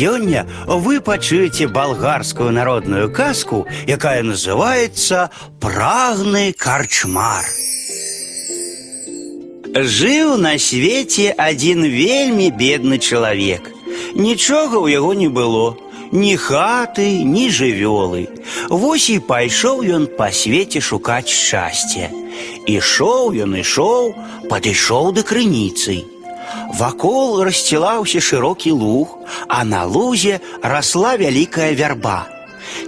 Сегодня 0.00 0.47
вы 0.67 1.01
пачуеце 1.01 1.67
болгарскую 1.67 2.51
народную 2.51 3.11
казку, 3.11 3.67
якая 3.87 4.23
называется 4.23 5.31
«Прагны 5.59 6.53
карчмар». 6.53 7.45
Жыў 9.73 10.37
на 10.37 10.57
свеце 10.59 11.33
один 11.37 11.83
вельмі 11.83 12.51
бедны 12.51 12.99
чалавек. 12.99 13.71
Нічога 14.15 14.83
ў 14.83 14.91
яго 14.91 15.13
не 15.15 15.29
было, 15.29 15.77
ні 16.11 16.35
хаты, 16.35 17.23
ні 17.23 17.47
жывёлы. 17.47 18.27
Вось 18.67 19.09
і 19.09 19.19
пайшоў 19.23 19.79
ён 19.87 20.07
па 20.19 20.27
свеце 20.35 20.83
шукаць 20.83 21.31
шчасця. 21.31 22.11
Ішоў 22.67 23.31
ён 23.31 23.55
ішоў, 23.63 24.11
падышоў 24.51 25.15
да 25.15 25.23
крыніцы. 25.23 26.03
Вакол 26.78 27.42
расцілаўся 27.42 28.20
шырокі 28.20 28.72
луг, 28.72 29.18
а 29.48 29.64
на 29.64 29.84
лузе 29.84 30.40
расла 30.62 31.16
вялікая 31.16 31.72
вярба. 31.72 32.26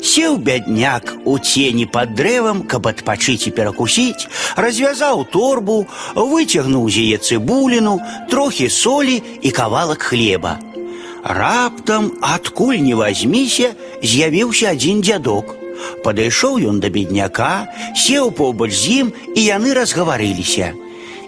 Сеў 0.03 0.37
бядняк 0.37 1.15
у 1.25 1.39
цені 1.39 1.87
пад 1.87 2.15
дрэвам, 2.19 2.63
каб 2.71 2.87
адпачыць 2.91 3.49
і 3.49 3.55
перакусіць, 3.55 4.29
развязаў 4.57 5.25
торбу, 5.33 5.87
выцягнуў 6.15 6.89
з 6.91 7.05
яе 7.07 7.19
цыбуліну, 7.19 7.99
трохі 8.31 8.69
солі 8.69 9.23
і 9.43 9.51
кавалак 9.51 10.03
хлеба. 10.03 10.59
Раптам, 11.25 12.13
адкуль 12.23 12.83
не 12.83 12.95
вазьміся, 12.95 13.75
з'явіўся 14.03 14.75
адзін 14.75 15.03
дзядок. 15.03 15.57
Падышоў 16.03 16.59
ён 16.71 16.79
да 16.83 16.91
бедняка, 16.91 17.71
сеў 17.95 18.31
побач 18.35 18.73
з 18.75 19.03
ім, 19.03 19.13
і 19.35 19.41
яны 19.45 19.75
разгаварыліся. 19.75 20.75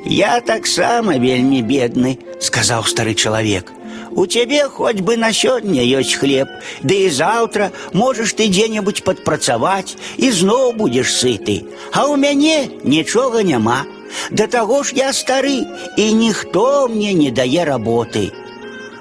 Я 0.04 0.40
таксама 0.40 1.18
вельмі 1.18 1.60
бедны, 1.62 2.18
сказаў 2.40 2.86
стары 2.88 3.14
чалавек. 3.14 3.72
У 4.10 4.26
цябе 4.26 4.64
хоць 4.66 5.00
бы 5.06 5.16
на 5.16 5.30
сёння 5.32 5.84
ёсць 5.84 6.16
хлеб, 6.18 6.48
ды 6.82 7.06
і 7.06 7.10
заўтра 7.14 7.70
можаш 7.92 8.34
ты 8.34 8.48
дзе-небудзь 8.50 9.04
падпрацаваць 9.06 9.94
і 10.18 10.30
зноў 10.34 10.74
будзеш 10.74 11.14
сыты. 11.14 11.62
А 11.92 12.10
ў 12.10 12.18
мяне 12.18 12.70
нічога 12.82 13.46
няма. 13.46 13.86
Да 14.30 14.46
таго 14.50 14.82
ж 14.82 14.98
я 14.98 15.12
стары, 15.12 15.62
і 15.96 16.12
ніхто 16.14 16.88
мне 16.88 17.14
не 17.14 17.30
дае 17.30 17.62
работы. 17.64 18.32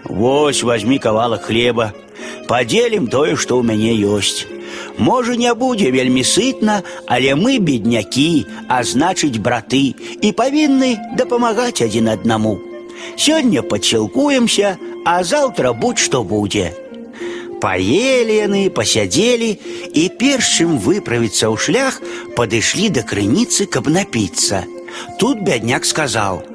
Вось 0.06 0.62
возьми 0.64 1.00
кавалак 1.00 1.50
хлеба, 1.50 1.94
падзелім 2.48 3.08
тое, 3.08 3.36
што 3.36 3.58
ў 3.58 3.66
мяне 3.66 3.98
ёсць. 3.98 4.53
Можа, 4.98 5.36
не 5.36 5.54
будзе 5.54 5.92
вельмі 5.92 6.24
сытна, 6.24 6.82
але 7.08 7.36
мы 7.36 7.60
беднякі, 7.60 8.46
а 8.68 8.84
значыць 8.84 9.40
браты 9.40 9.96
і 10.22 10.30
павінны 10.32 10.98
дапамагаць 11.16 11.82
адзін 11.82 12.10
аднаму. 12.16 12.60
Сёння 13.16 13.64
падсілкуемся, 13.64 14.78
а 15.06 15.24
заўтра 15.24 15.74
будь 15.74 16.00
што 16.00 16.24
будзе. 16.24 16.74
Паелі 17.60 18.36
яны, 18.36 18.70
пасядзелі 18.72 19.50
і 19.94 20.04
перш 20.20 20.60
чым 20.60 20.80
выправіцца 20.80 21.52
ў 21.52 21.56
шлях, 21.60 22.00
падышлі 22.36 22.88
да 22.96 23.04
крыніцы, 23.04 23.68
каб 23.68 23.92
напіцца. 23.92 24.64
Тут 25.20 25.44
бядняк 25.44 25.86
сказаў: « 25.86 26.53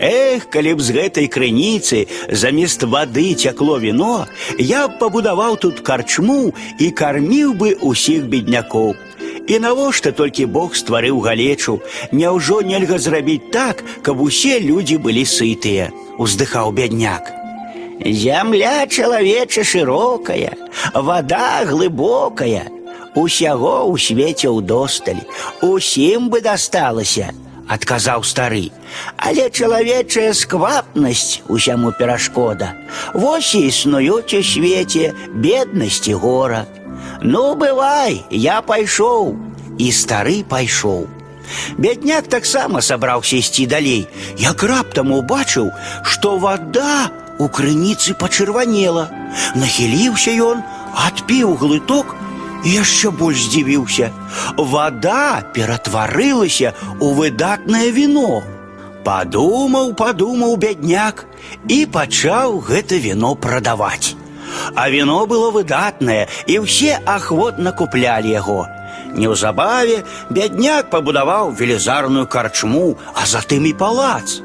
Эх, 0.00 0.50
калі 0.52 0.76
б 0.76 0.84
з 0.84 0.92
гэтай 0.92 1.26
крыніцы 1.32 2.04
замест 2.28 2.84
вады 2.84 3.32
цякло 3.34 3.78
віно, 3.80 4.26
я 4.58 4.88
б 4.88 4.98
пабудаваў 5.00 5.56
тут 5.56 5.80
карчму 5.80 6.52
і 6.78 6.90
карміў 6.92 7.56
бы 7.56 7.72
усіх 7.80 8.28
беднякоў. 8.28 8.92
І 9.46 9.58
навошта 9.62 10.12
толькі 10.12 10.46
Бог 10.50 10.74
стварыў 10.74 11.22
галечу, 11.22 11.80
Няўжо 12.12 12.60
нельга 12.60 12.98
зрабіць 12.98 13.48
так, 13.52 13.82
каб 14.02 14.20
усе 14.20 14.58
людзі 14.60 14.98
былі 14.98 15.24
сытыя, 15.24 15.90
уздыхаў 16.18 16.72
бядняк. 16.76 17.32
Зямля 18.04 18.86
чалавеча 18.86 19.64
шырокая, 19.64 20.52
вода 20.92 21.64
глыбокая, 21.64 22.68
усяго 23.14 23.88
ў 23.88 23.94
свеце 23.96 24.52
ўдосталь, 24.52 25.24
усім 25.62 26.28
бы 26.28 26.42
дасталася, 26.44 27.32
адказаў 27.70 28.22
стары. 28.24 28.70
Але 29.16 29.50
чалавечая 29.50 30.32
сквапнасць 30.34 31.42
усяму 31.48 31.92
перашкода. 31.92 32.72
Вось 33.14 33.54
і 33.54 33.66
існуюць 33.66 34.34
у 34.34 34.42
свеце 34.42 35.12
беднасць 35.34 36.08
і 36.08 36.14
гора. 36.14 36.66
Ну, 37.22 37.54
бывай, 37.54 38.22
я 38.30 38.62
пайшоў, 38.62 39.36
і 39.78 39.92
стары 39.92 40.42
пайшоў. 40.44 41.06
Бядняк 41.78 42.26
таксама 42.26 42.82
сабраўся 42.82 43.36
ісці 43.36 43.66
далей, 43.66 44.06
як 44.38 44.62
раптам 44.62 45.12
убачыў, 45.12 45.70
што 46.02 46.36
вода 46.38 47.10
у 47.38 47.48
крыніцы 47.48 48.14
пачырванела. 48.18 49.10
Нахіліўся 49.54 50.34
ён, 50.34 50.62
адпіў 51.06 51.54
глыток 51.60 52.14
і 52.14 52.19
яшчэ 52.66 53.10
больш 53.10 53.46
здзівіўся. 53.46 54.10
Вада 54.56 55.46
ператварылася 55.54 56.74
ў 57.00 57.08
выдатнае 57.14 57.90
віно. 57.94 58.42
Падумаў, 59.06 59.94
падумаў 59.94 60.56
бядняк 60.58 61.26
і 61.70 61.86
пачаў 61.86 62.58
гэта 62.58 62.98
віно 62.98 63.36
прадаваць. 63.36 64.16
А 64.74 64.88
віно 64.90 65.26
было 65.26 65.50
выдатнае, 65.50 66.26
і 66.46 66.58
ўсе 66.66 66.98
ахвотна 67.06 67.70
куплялі 67.72 68.30
яго. 68.30 68.66
Неўзабаве 69.14 70.02
бядняк 70.30 70.90
пабудаваў 70.90 71.54
велізарную 71.54 72.26
карчму, 72.26 72.98
а 73.14 73.26
затым 73.26 73.66
і 73.66 73.72
палац. 73.72 74.42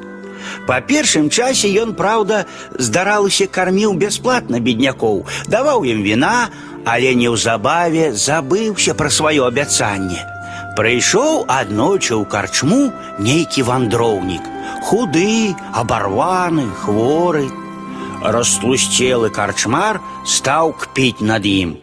Па 0.68 0.82
першым 0.82 1.30
часе 1.30 1.70
ён, 1.82 1.94
праўда, 1.98 2.46
здаралася 2.78 3.48
карміў 3.48 3.94
бясплатна 3.98 4.60
беднякоў, 4.60 5.26
даваў 5.48 5.86
ім 5.86 6.02
віна, 6.06 6.50
але 6.86 7.14
неўзабаве 7.16 8.12
забыўся 8.14 8.94
пра 8.98 9.10
сваё 9.10 9.48
абяцанне. 9.48 10.22
Прыйшоў 10.78 11.46
аднойчы 11.52 12.16
ў 12.16 12.24
карчму 12.26 12.92
нейкі 13.20 13.68
вандроўнік, 13.68 14.42
худы, 14.88 15.54
абарваны, 15.76 16.66
хворы. 16.84 17.48
Растлусцелы 18.24 19.30
карчмар 19.34 20.00
стаў 20.26 20.74
кпіць 20.78 21.26
над 21.26 21.46
ім. 21.46 21.78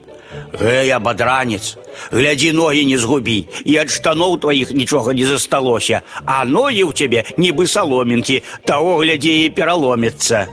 Гэй, 0.52 0.90
абадранец, 0.96 1.76
глядзі 2.10 2.52
ногі 2.52 2.84
не 2.86 2.98
згубі, 2.98 3.48
і 3.64 3.76
ад 3.82 3.90
штаноў 3.90 4.38
тваіх 4.40 4.72
нічога 4.72 5.12
не 5.12 5.26
засталося, 5.26 6.02
а 6.24 6.44
ногі 6.44 6.88
ў 6.88 6.92
цябе 6.94 7.24
нібы 7.36 7.66
саломінкі, 7.66 8.42
таго 8.64 8.96
глядзі 9.02 9.34
і 9.44 9.50
пераломіцца. 9.50 10.46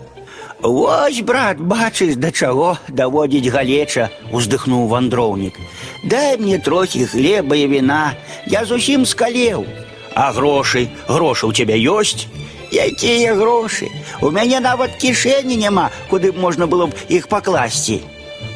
Вось, 0.61 1.21
брат, 1.21 1.59
бачыш, 1.59 2.15
да 2.15 2.31
чаго 2.31 2.77
даводзіць 2.87 3.51
галеча, 3.53 4.09
уздыхнуў 4.31 4.87
вандроўнік. 4.87 5.59
Дай 6.03 6.37
мне 6.37 6.57
трохі 6.59 7.05
хлеба 7.05 7.55
і 7.55 7.67
віна, 7.67 8.13
я 8.47 8.65
зусім 8.65 9.05
скалеў. 9.05 9.65
А 10.15 10.31
грошы, 10.31 10.87
грошы 11.07 11.45
ў 11.45 11.53
цябе 11.53 11.75
ёсць? 11.75 12.25
Якія 12.71 13.35
грошы? 13.35 13.91
У 14.21 14.31
мяне 14.31 14.59
нават 14.59 14.95
кішэні 14.95 15.59
няма, 15.59 15.91
куды 16.09 16.31
б 16.31 16.39
можна 16.39 16.65
было 16.67 16.87
б 16.87 16.95
іх 17.09 17.27
пакласці. 17.27 18.01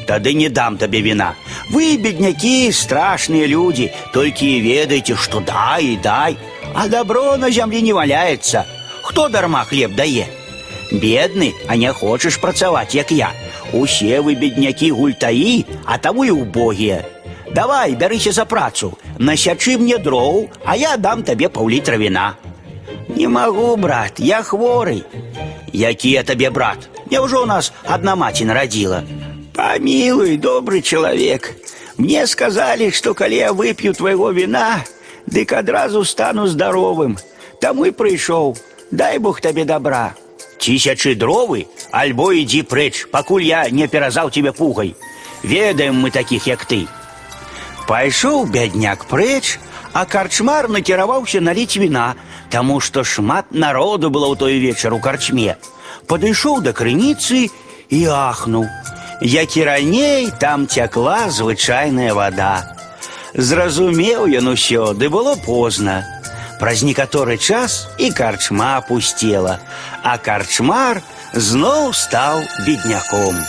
Тады 0.08 0.34
не 0.34 0.48
дам 0.48 0.80
табе 0.80 1.04
віна. 1.04 1.36
Вы, 1.70 2.00
беднякі, 2.00 2.72
страшныя 2.72 3.46
людзі, 3.46 3.92
толькі 4.12 4.48
і 4.56 4.62
ведайце, 4.66 5.14
што 5.14 5.40
дай 5.40 5.94
і 5.94 5.96
дай, 6.02 6.36
а 6.74 6.88
добро 6.88 7.36
на 7.36 7.50
зямлі 7.50 7.82
не 7.82 7.92
валяецца. 7.92 8.64
Хто 9.02 9.28
дарма 9.28 9.64
хлеб 9.64 9.94
дае? 9.94 10.26
Бедны, 10.90 11.54
а 11.68 11.76
не 11.76 11.92
хочаш 11.92 12.36
працаваць, 12.36 12.94
як 12.94 13.12
я. 13.12 13.30
Усе 13.72 14.20
вы 14.20 14.34
беднякі 14.34 14.90
гультаі, 14.90 15.64
а 15.84 15.98
таму 15.98 16.24
і 16.24 16.30
убогія. 16.30 17.04
Давай, 17.54 17.94
бярыся 17.94 18.32
за 18.32 18.44
працу, 18.44 18.98
насячы 19.18 19.78
мне 19.78 19.98
дроў, 19.98 20.48
а 20.64 20.76
я 20.76 20.96
дам 20.96 21.22
табе 21.22 21.48
паўлітра 21.48 21.96
віна. 21.96 22.34
Не 23.08 23.28
магу, 23.28 23.76
брат, 23.76 24.18
я 24.18 24.42
хворы. 24.42 25.02
Які 25.72 26.10
я 26.10 26.22
табе 26.22 26.50
брат? 26.50 26.88
Няўжо 27.10 27.42
у 27.42 27.46
нас 27.46 27.72
адна 27.84 28.14
маці 28.14 28.44
нарадзіла? 28.44 29.02
Памілуй, 29.54 30.38
добры 30.38 30.80
чалавек. 30.80 31.54
Мне 31.98 32.26
сказалі, 32.26 32.90
што 32.90 33.14
калі 33.14 33.36
я 33.36 33.50
вып'ю 33.52 33.92
твайго 33.94 34.32
віна, 34.32 34.84
дык 35.26 35.52
адразу 35.52 36.04
стану 36.04 36.46
здаровым. 36.46 37.18
Таму 37.60 37.86
і 37.86 37.90
прыйшоў. 37.90 38.56
Дай 38.90 39.18
Бог 39.18 39.40
табе 39.40 39.64
добра. 39.64 40.14
Тысячы 40.64 41.14
дровы, 41.14 41.66
альбо 41.90 42.32
ідзі 42.36 42.62
прэч, 42.68 43.08
пакуль 43.10 43.48
я 43.48 43.64
не 43.70 43.88
перазаў 43.88 44.30
тебе 44.30 44.52
пугай. 44.52 44.94
Ведаем 45.42 45.96
мы 45.96 46.10
такіх, 46.10 46.46
як 46.46 46.64
ты. 46.64 46.86
Пайшоў 47.88 48.44
бядняк 48.46 49.06
прэч, 49.06 49.58
а 49.92 50.04
карчмар 50.04 50.68
накіраваўся 50.68 51.40
наліць 51.40 51.80
віна, 51.80 52.14
таму 52.50 52.80
што 52.80 53.04
шмат 53.04 53.50
народу 53.50 54.10
было 54.10 54.28
ў 54.28 54.36
той 54.36 54.60
вечар 54.60 54.92
у 54.92 55.00
карчме. 55.00 55.56
Падышоў 56.06 56.60
да 56.60 56.76
крыніцы 56.76 57.48
і 57.88 58.00
ахнуў. 58.06 58.68
Як 59.20 59.56
і 59.56 59.64
раней 59.64 60.30
там 60.40 60.68
цякла 60.68 61.30
звычайная 61.30 62.14
вада. 62.14 62.76
Зразумеў 63.34 64.26
ён 64.28 64.54
усё, 64.54 64.92
ды 64.94 65.08
было 65.08 65.36
позна. 65.36 66.13
Праз 66.60 66.82
некаторы 66.84 67.38
час 67.38 67.88
і 67.96 68.10
карчма 68.12 68.80
пусцела, 68.84 69.58
а 70.02 70.18
карчмар 70.18 71.00
зноў 71.32 71.94
стаў 71.94 72.44
бедняком. 72.66 73.40